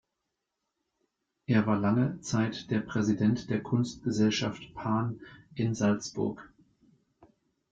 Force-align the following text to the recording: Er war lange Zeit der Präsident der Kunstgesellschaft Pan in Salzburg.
Er 1.45 1.67
war 1.67 1.77
lange 1.79 2.19
Zeit 2.21 2.71
der 2.71 2.79
Präsident 2.79 3.51
der 3.51 3.61
Kunstgesellschaft 3.61 4.73
Pan 4.73 5.21
in 5.53 5.75
Salzburg. 5.75 6.51